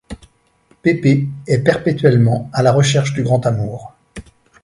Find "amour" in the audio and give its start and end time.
3.45-3.93